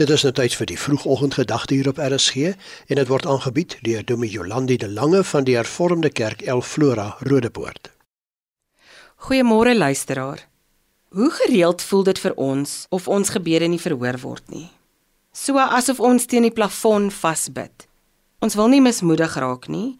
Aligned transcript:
Dit 0.00 0.08
is 0.08 0.22
nou 0.24 0.30
tyd 0.32 0.54
vir 0.56 0.68
die 0.70 0.78
vroegoggendgedagte 0.80 1.74
hier 1.76 1.88
op 1.90 1.98
RSG 2.00 2.54
en 2.88 2.96
dit 2.96 3.08
word 3.10 3.26
aangebied 3.28 3.74
deur 3.84 4.04
Dominee 4.08 4.32
Jolandi 4.38 4.78
de 4.80 4.88
Lange 4.88 5.18
van 5.28 5.44
die 5.44 5.52
Hervormde 5.52 6.08
Kerk 6.08 6.40
El 6.48 6.62
Flora 6.64 7.18
Rodepoort. 7.20 7.90
Goeiemôre 9.28 9.74
luisteraar. 9.76 10.48
Hoe 11.12 11.28
gereeld 11.30 11.82
voel 11.82 12.06
dit 12.08 12.18
vir 12.18 12.34
ons 12.40 12.72
of 12.88 13.08
ons 13.08 13.32
gebede 13.34 13.68
nie 13.68 13.80
verhoor 13.80 14.16
word 14.22 14.48
nie? 14.48 14.70
So 15.32 15.60
asof 15.60 16.00
ons 16.00 16.24
teen 16.24 16.48
die 16.48 16.54
plafon 16.56 17.10
vasbid. 17.12 17.84
Ons 18.40 18.56
wil 18.56 18.72
nie 18.72 18.80
mismoedig 18.80 19.36
raak 19.36 19.68
nie. 19.68 19.98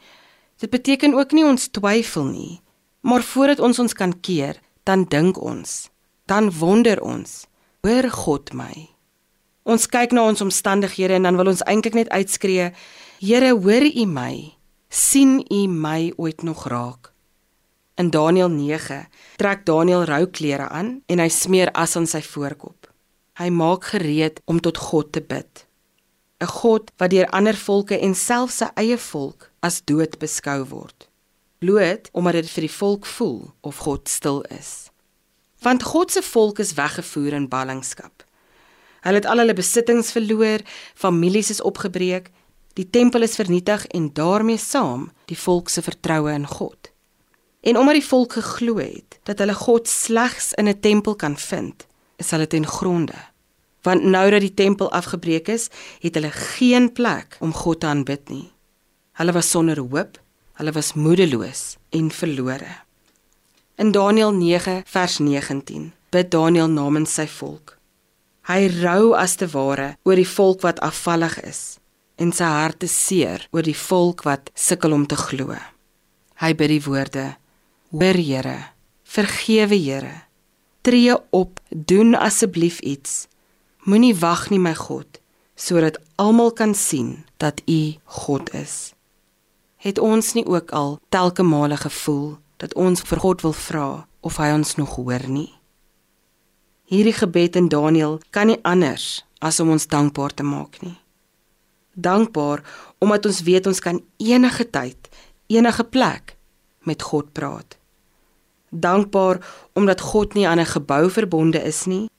Dit 0.57 0.73
beteken 0.73 1.19
ook 1.21 1.37
nie 1.37 1.45
ons 1.45 1.69
twyfel 1.69 2.31
nie. 2.33 2.63
Maar 3.05 3.21
voordat 3.21 3.61
ons 3.61 3.85
ons 3.85 3.93
kan 3.93 4.17
keer, 4.25 4.57
dan 4.89 5.05
dink 5.05 5.37
ons, 5.37 5.91
dan 6.25 6.49
wonder 6.49 7.05
ons, 7.05 7.45
hoor 7.85 8.09
God 8.09 8.57
my? 8.57 8.89
Ons 9.63 9.87
kyk 9.87 10.11
na 10.11 10.25
ons 10.27 10.43
omstandighede 10.43 11.15
en 11.15 11.29
dan 11.29 11.39
wil 11.39 11.53
ons 11.53 11.63
eintlik 11.71 11.95
net 11.95 12.11
uitskree: 12.11 12.73
Here, 13.23 13.55
hoor 13.55 13.87
U 13.87 14.07
my? 14.07 14.55
sien 14.89 15.39
U 15.51 15.67
my 15.69 16.13
ooit 16.17 16.43
nog 16.43 16.67
raak? 16.69 17.13
In 17.95 18.11
Daniël 18.11 18.49
9 18.49 19.07
trek 19.37 19.67
Daniël 19.67 20.05
rou 20.05 20.27
klere 20.27 20.69
aan 20.69 21.03
en 21.07 21.19
hy 21.19 21.29
smeer 21.29 21.71
as 21.73 21.97
aan 21.97 22.07
sy 22.07 22.21
voorkop. 22.23 22.91
Hy 23.39 23.49
maak 23.49 23.85
gereed 23.95 24.41
om 24.45 24.61
tot 24.61 24.77
God 24.77 25.13
te 25.13 25.21
bid. 25.21 25.67
'n 26.43 26.47
God 26.47 26.91
wat 26.99 27.11
deur 27.11 27.29
ander 27.31 27.55
volke 27.55 27.99
en 27.99 28.15
selfs 28.15 28.59
sy 28.59 28.69
eie 28.75 28.99
volk 28.99 29.51
as 29.63 29.83
dood 29.85 30.19
beskou 30.19 30.65
word. 30.65 31.09
Bloot 31.63 32.11
omdat 32.13 32.43
dit 32.43 32.51
vir 32.51 32.67
die 32.67 32.77
volk 32.81 33.07
voel 33.07 33.55
of 33.61 33.79
God 33.87 34.09
stil 34.09 34.43
is. 34.51 34.91
Want 35.63 35.83
God 35.83 36.11
se 36.11 36.23
volk 36.23 36.59
is 36.59 36.75
weggevoer 36.75 37.33
in 37.33 37.49
ballingskap. 37.49 38.27
Hulle 39.03 39.19
het 39.19 39.27
al 39.27 39.43
hulle 39.43 39.55
besittings 39.59 40.13
verloor, 40.15 40.63
families 40.95 41.51
is 41.51 41.63
opgebreek, 41.63 42.31
die 42.79 42.87
tempel 42.91 43.27
is 43.27 43.37
vernietig 43.37 43.87
en 43.93 44.13
daarmee 44.15 44.59
saam 44.59 45.11
die 45.29 45.39
volk 45.39 45.69
se 45.69 45.83
vertroue 45.83 46.33
in 46.33 46.47
God. 46.47 46.93
En 47.63 47.79
omdat 47.79 47.99
die 47.99 48.07
volk 48.07 48.33
geglo 48.39 48.79
het 48.79 49.19
dat 49.29 49.43
hulle 49.43 49.55
God 49.55 49.89
slegs 49.89 50.53
in 50.59 50.69
'n 50.69 50.81
tempel 50.81 51.15
kan 51.15 51.37
vind, 51.37 51.87
is 52.17 52.31
hulle 52.31 52.47
ten 52.47 52.67
gronde. 52.67 53.19
Want 53.83 54.03
nou 54.03 54.31
dat 54.31 54.41
die 54.41 54.55
tempel 54.55 54.91
afgebreek 54.91 55.49
is, 55.49 55.69
het 56.01 56.15
hulle 56.15 56.31
geen 56.31 56.93
plek 56.93 57.37
om 57.41 57.53
God 57.53 57.81
te 57.81 57.87
aanbid 57.87 58.29
nie. 58.29 58.53
Hulle 59.13 59.33
was 59.33 59.51
sonder 59.51 59.79
hoop, 59.79 60.21
hulle 60.53 60.73
was 60.73 60.93
moedeloos 60.93 61.77
en 61.91 62.11
verlore. 62.11 62.77
In 63.75 63.91
Daniël 63.91 64.33
9 64.33 64.83
vers 64.87 65.19
19 65.19 65.93
bid 66.11 66.31
Daniël 66.31 66.69
namens 66.69 67.15
sy 67.15 67.27
volk. 67.27 67.82
Hy 68.51 68.67
rou 68.83 69.13
as 69.15 69.37
te 69.39 69.47
ware 69.53 69.93
oor 70.03 70.19
die 70.19 70.27
volk 70.27 70.65
wat 70.67 70.81
afvallig 70.83 71.39
is 71.47 71.63
en 72.23 72.33
sy 72.35 72.47
hart 72.47 72.83
is 72.87 72.95
seer 72.95 73.45
oor 73.55 73.63
die 73.67 73.77
volk 73.79 74.25
wat 74.27 74.51
sukkel 74.59 74.95
om 74.95 75.07
te 75.07 75.19
glo. 75.19 75.55
Hy 76.43 76.51
bid 76.59 76.73
die 76.75 76.83
woorde: 76.83 77.27
Hoor 77.95 78.19
Here, 78.19 78.59
vergewe 79.07 79.79
Here. 79.79 80.15
Tree 80.83 81.15
op, 81.31 81.61
doen 81.71 82.17
asseblief 82.19 82.81
iets. 82.81 83.29
Moenie 83.87 84.15
wag 84.19 84.49
nie 84.51 84.59
my 84.59 84.75
God, 84.75 85.21
sodat 85.55 86.01
almal 86.19 86.51
kan 86.51 86.75
sien 86.75 87.23
dat 87.39 87.63
U 87.71 87.95
God 88.19 88.51
is. 88.55 88.95
Het 89.83 89.99
ons 89.99 90.35
nie 90.35 90.47
ook 90.47 90.71
al 90.75 90.99
telke 91.15 91.43
male 91.43 91.79
gevoel 91.79 92.39
dat 92.59 92.75
ons 92.75 93.03
vir 93.07 93.23
God 93.23 93.43
wil 93.47 93.55
vra 93.55 93.89
of 94.23 94.39
hy 94.43 94.51
ons 94.55 94.75
nog 94.79 94.99
hoor 94.99 95.27
nie? 95.31 95.51
Hierdie 96.93 97.15
gebed 97.17 97.57
in 97.57 97.71
Daniël 97.73 98.19
kan 98.31 98.51
nie 98.51 98.59
anders 98.69 99.23
as 99.41 99.61
om 99.65 99.71
ons 99.73 99.87
dankbaar 99.89 100.35
te 100.37 100.45
maak 100.45 100.77
nie. 100.85 100.99
Dankbaar 101.97 102.61
omdat 103.01 103.27
ons 103.31 103.41
weet 103.47 103.67
ons 103.67 103.81
kan 103.81 104.01
enige 104.21 104.67
tyd, 104.69 105.09
enige 105.49 105.85
plek 105.89 106.37
met 106.85 107.03
God 107.03 107.33
praat. 107.33 107.79
Dankbaar 108.69 109.41
omdat 109.73 110.05
God 110.13 110.37
nie 110.37 110.45
aan 110.49 110.61
'n 110.61 110.75
gebou 110.75 111.11
verbonde 111.11 111.65
is 111.65 111.85
nie. 111.85 112.11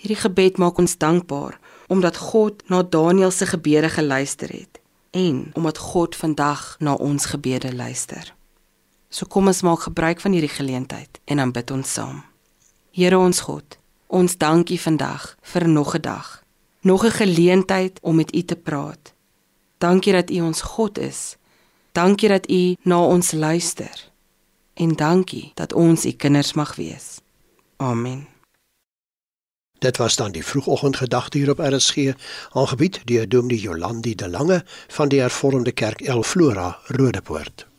Hierdie 0.00 0.22
gebed 0.24 0.56
maak 0.56 0.78
ons 0.78 0.96
dankbaar 0.98 1.60
omdat 1.88 2.16
God 2.16 2.68
na 2.68 2.82
Daniël 2.82 3.30
se 3.30 3.46
gebede 3.46 3.88
geluister 3.88 4.48
het 4.48 4.80
en 5.10 5.50
omdat 5.52 5.78
God 5.78 6.16
vandag 6.16 6.76
na 6.78 6.94
ons 6.94 7.26
gebede 7.26 7.74
luister. 7.74 8.34
So 9.08 9.26
kom 9.26 9.46
ons 9.46 9.62
maak 9.62 9.80
gebruik 9.80 10.20
van 10.20 10.32
hierdie 10.32 10.56
geleentheid 10.56 11.20
en 11.24 11.36
dan 11.36 11.52
bid 11.52 11.70
ons 11.70 11.92
saam. 11.92 12.31
Here 12.92 13.16
ons 13.16 13.38
God, 13.40 13.78
ons 14.12 14.34
dankie 14.36 14.76
vandag 14.80 15.36
vir 15.52 15.68
nog 15.68 15.94
'n 15.96 16.00
dag. 16.00 16.44
Nog 16.80 17.04
'n 17.04 17.10
geleentheid 17.10 17.98
om 18.02 18.16
met 18.16 18.34
U 18.34 18.42
te 18.42 18.56
praat. 18.56 19.14
Dankie 19.78 20.12
dat 20.12 20.30
U 20.30 20.40
ons 20.40 20.60
God 20.60 20.98
is. 20.98 21.36
Dankie 21.92 22.28
dat 22.28 22.50
U 22.50 22.76
na 22.82 23.04
ons 23.04 23.32
luister. 23.32 24.10
En 24.74 24.92
dankie 24.92 25.50
dat 25.54 25.72
ons 25.72 26.04
U 26.04 26.10
kinders 26.12 26.52
mag 26.52 26.76
wees. 26.76 27.20
Amen. 27.76 28.28
Dit 29.78 29.96
was 29.96 30.16
dan 30.16 30.32
die 30.32 30.44
vroegoggendgedagte 30.44 31.38
hier 31.38 31.50
op 31.50 31.58
RSG, 31.58 31.96
aangebied 32.50 33.00
deur 33.04 33.28
Dominee 33.28 33.60
Jolandi 33.60 34.14
de 34.14 34.28
Lange 34.28 34.64
van 34.88 35.08
die 35.08 35.20
Hervormde 35.20 35.72
Kerk 35.72 36.00
El 36.00 36.22
Flora, 36.22 36.78
Rodepoort. 36.86 37.71